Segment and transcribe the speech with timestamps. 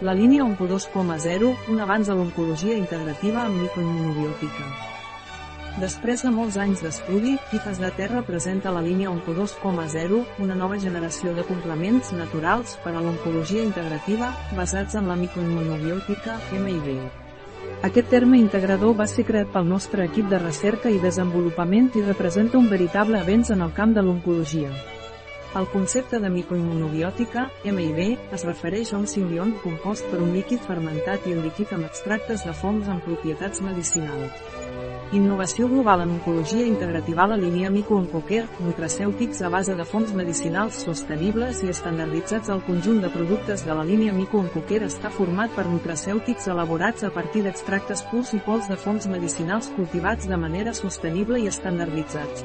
[0.00, 4.66] La línia Onco 2.0, un avanç a l'oncologia integrativa amb microimmunobiòtica.
[5.82, 10.78] Després de molts anys d'estudi, IFAS de Terra presenta la línia Onco 2.0, una nova
[10.78, 16.92] generació de complements naturals per a l'oncologia integrativa, basats en la microimmunobiòtica, MIB.
[17.90, 22.62] Aquest terme integrador va ser creat pel nostre equip de recerca i desenvolupament i representa
[22.62, 24.70] un veritable avenç en el camp de l'oncologia.
[25.56, 31.24] El concepte de microimmunobiòtica, MIB, es refereix a un simbiont compost per un líquid fermentat
[31.24, 34.42] i enriquit amb extractes de fongs amb propietats medicinals.
[35.16, 41.62] Innovació global en oncologia integrativa la línia MicoOncoCare, nutracèutics a base de fonts medicinals sostenibles
[41.64, 47.08] i estandarditzats el conjunt de productes de la línia MicoOncoCare està format per nutracèutics elaborats
[47.08, 52.44] a partir d'extractes purs i pols de fonts medicinals cultivats de manera sostenible i estandarditzats.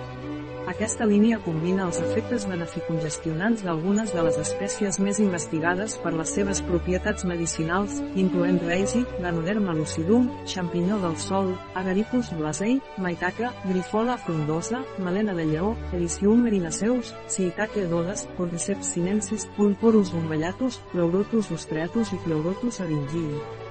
[0.64, 6.62] Aquesta línia combina els efectes beneficongestionants d'algunes de les espècies més investigades per les seves
[6.64, 15.36] propietats medicinals, incloent reisi, Ganoderma lucidum, xampinyó del sol, Agaricus blasei, maitaca, Grifola frondosa, melena
[15.36, 23.63] de lleó, Ericium merinaceus, Ciitaca edodes, Cordyceps sinensis, Pulporus umbellatus, Pleurotus ostreatus i Pleurotus aringii.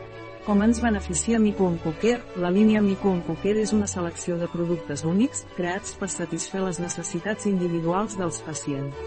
[0.43, 2.41] Com ens beneficia MicoOncoCare?
[2.43, 8.17] La línia MicoOncoCare és una selecció de productes únics, creats per satisfer les necessitats individuals
[8.19, 8.99] dels pacients.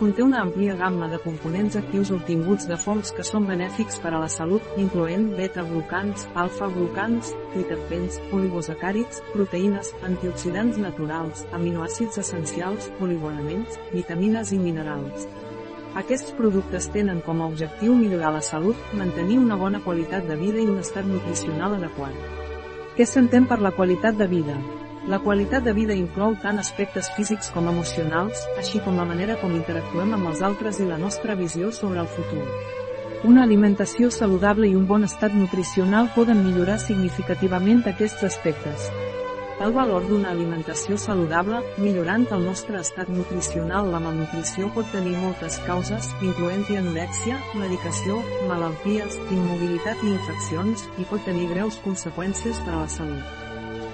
[0.00, 4.24] Conté una àmplia gamma de components actius obtinguts de fongs que són benèfics per a
[4.24, 14.58] la salut, incloent beta-glucans, alfa-glucans, triterpens, oligosacàrids, proteïnes, antioxidants naturals, aminoàcids essencials, poligonaments, vitamines i
[14.66, 15.30] minerals.
[15.96, 20.60] Aquests productes tenen com a objectiu millorar la salut, mantenir una bona qualitat de vida
[20.60, 22.18] i un estat nutricional adequat.
[22.98, 24.58] Què s'entén per la qualitat de vida?
[25.08, 29.56] La qualitat de vida inclou tant aspectes físics com emocionals, així com la manera com
[29.56, 32.44] interactuem amb els altres i la nostra visió sobre el futur.
[33.24, 38.90] Una alimentació saludable i un bon estat nutricional poden millorar significativament aquests aspectes.
[39.56, 45.56] El valor d'una alimentació saludable, millorant el nostre estat nutricional La malnutrició pot tenir moltes
[45.64, 48.20] causes, incloent-hi anorèxia, medicació,
[48.52, 53.45] malalties, immobilitat i infeccions, i pot tenir greus conseqüències per a la salut.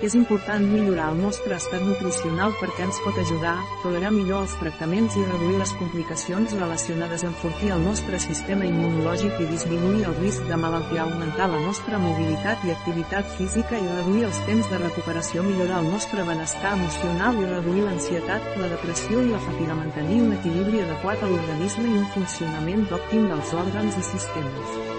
[0.03, 4.57] És important millorar el nostre estat nutricional perquè ens pot ajudar a tolerar millor els
[4.59, 10.15] tractaments i reduir les complicacions relacionades amb enfortir el nostre sistema immunològic i disminuir el
[10.21, 14.81] risc de malaltia augmentar la nostra mobilitat i activitat física i reduir els temps de
[14.85, 20.23] recuperació millorar el nostre benestar emocional i reduir l'ansietat, la depressió i la fatiga mantenir
[20.23, 24.92] un equilibri adequat a l'organisme i un funcionament òptim dels òrgans i sistemes.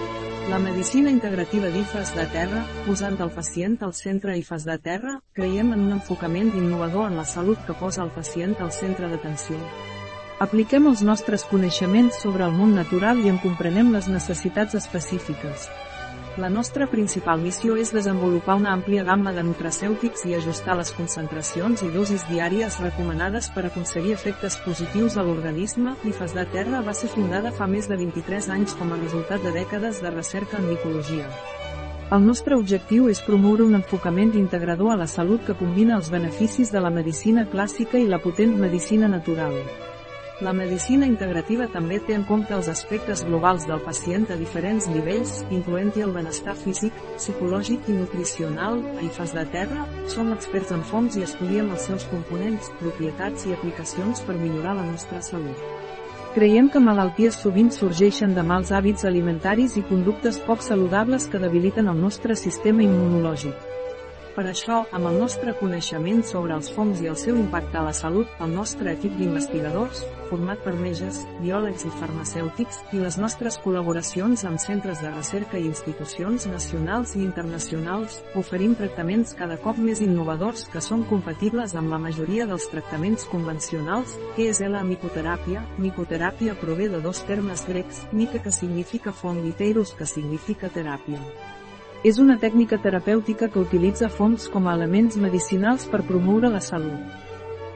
[0.48, 5.70] La medicina integrativa d'IFAS de terra, posant el pacient al centre IFAS de terra, creiem
[5.72, 9.56] en un enfocament innovador en la salut que posa el pacient al centre d'atenció.
[10.44, 15.70] Apliquem els nostres coneixements sobre el món natural i en comprenem les necessitats específiques.
[16.36, 21.84] La nostra principal missió és desenvolupar una àmplia gamma de nutracèutics i ajustar les concentracions
[21.86, 25.94] i dosis diàries recomanades per aconseguir efectes positius a l'organisme.
[26.02, 29.54] L'IFAS de Terra va ser fundada fa més de 23 anys com a resultat de
[29.60, 31.30] dècades de recerca en micologia.
[32.10, 36.74] El nostre objectiu és promoure un enfocament integrador a la salut que combina els beneficis
[36.74, 39.54] de la medicina clàssica i la potent medicina natural.
[40.42, 45.34] La medicina integrativa també té en compte els aspectes globals del pacient a diferents nivells,
[45.54, 48.80] incloent-hi el benestar físic, psicològic i nutricional.
[48.96, 53.54] A IFAS de Terra, som experts en fonts i estudiem els seus components, propietats i
[53.54, 55.62] aplicacions per millorar la nostra salut.
[56.34, 61.86] Creiem que malalties sovint sorgeixen de mals hàbits alimentaris i conductes poc saludables que debiliten
[61.86, 63.73] el nostre sistema immunològic.
[64.34, 67.92] Per això, amb el nostre coneixement sobre els fongs i el seu impacte a la
[67.94, 74.42] salut, el nostre equip d'investigadors, format per metges, biòlegs i farmacèutics, i les nostres col·laboracions
[74.48, 80.66] amb centres de recerca i institucions nacionals i internacionals, oferim tractaments cada cop més innovadors
[80.72, 85.62] que són compatibles amb la majoria dels tractaments convencionals, que és la micoteràpia.
[85.78, 91.22] Micoteràpia prové de dos termes grecs, mica que significa fong i teiros que significa teràpia.
[92.04, 97.22] És una tècnica terapèutica que utilitza fongs com a elements medicinals per promoure la salut.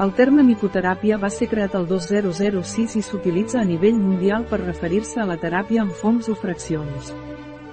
[0.05, 5.23] El terme micoteràpia va ser creat el 2006 i s'utilitza a nivell mundial per referir-se
[5.23, 7.15] a la teràpia amb fongs o fraccions.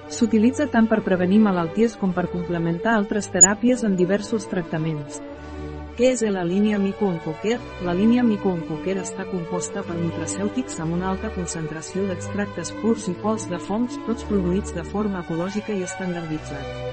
[0.08, 5.20] S'utilitza tant per prevenir malalties com per complementar altres teràpies en diversos tractaments.
[5.96, 7.54] Què és la línia Mico-Oncoker?
[7.86, 13.46] La línia Mico-Oncoker està composta per nutracèutics amb una alta concentració d'extractes purs i pols
[13.48, 16.85] de fongs, tots produïts de forma ecològica i estandarditzat.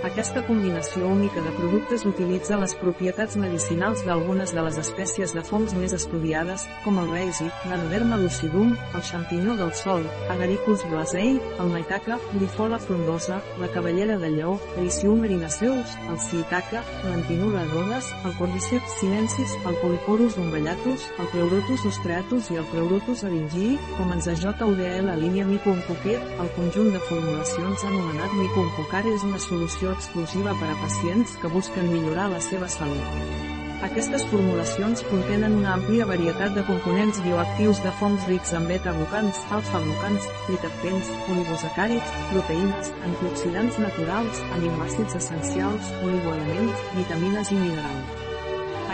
[0.00, 5.74] Aquesta combinació única de productes utilitza les propietats medicinals d'algunes de les espècies de fongs
[5.76, 12.16] més estudiades, com el reisi, l'anoderma lucidum, el xampinyó del sol, Agaricus blasei, el maitaca,
[12.40, 19.52] Lifola frondosa, la cavallera de lleó, Ericium erinaceus, el ciitaca, l'antinura rodes, el cordyceps sinensis,
[19.68, 26.16] el polyporus umbellatus, el pleurotus ostreatus i el pleurotus aringii, com ens AJUDL línia micooncoquer,
[26.40, 31.90] el conjunt de formulacions anomenat micooncocar és una solució exclusiva per a pacients que busquen
[31.92, 33.48] millorar la seva salut.
[33.80, 40.28] Aquestes formulacions contenen una àmplia varietat de components bioactius de fongs rics en beta-glucans, alfa-glucans,
[40.46, 48.29] triterpens, oligosacàrids, proteïnes, antioxidants naturals, aminoàcids essencials, oligoelements, vitamines i minerals.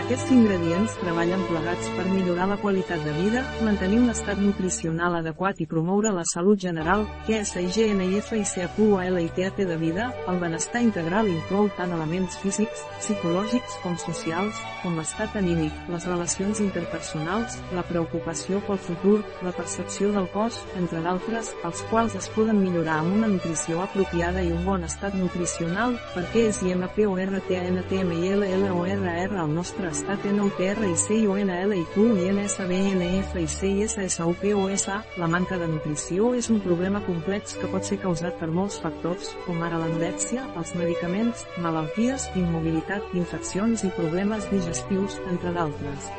[0.07, 5.57] Aquests ingredients treballen plegats per millorar la qualitat de vida, mantenir un estat nutricional adequat
[5.59, 11.27] i promoure la salut general, que és IGNIF i CAQUALITAT de vida, el benestar integral
[11.27, 18.63] inclou tant elements físics, psicològics com socials, com l'estat anímic, les relacions interpersonals, la preocupació
[18.63, 23.27] pel futur, la percepció del cos, entre d'altres, els quals es poden millorar amb una
[23.35, 30.93] nutrició apropiada i un bon estat nutricional, perquè és IMPORTANTMILLORR al nostre estat NUTR i
[30.93, 37.87] CIONLIQ i NSBNF i CISSUPOSA, la manca de nutrició és un problema complex que pot
[37.87, 44.45] ser causat per molts factors, com ara l'anorèxia, els medicaments, malalties, immobilitat, infeccions i problemes
[44.53, 46.11] digestius, entre d'altres.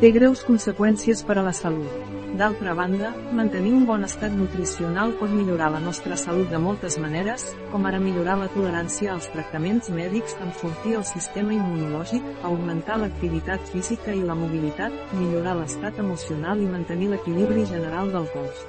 [0.00, 2.14] Té greus conseqüències per a la salut.
[2.34, 7.44] D'altra banda, mantenir un bon estat nutricional pot millorar la nostra salut de moltes maneres,
[7.70, 14.10] com ara millorar la tolerància als tractaments mèdics, enfortir el sistema immunològic, augmentar l'activitat física
[14.10, 18.66] i la mobilitat, millorar l'estat emocional i mantenir l'equilibri general del cos.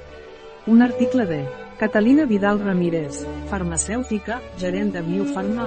[0.70, 1.42] Un article de
[1.78, 5.66] Catalina Vidal Ramírez, farmacèutica, gerent de Biofarma,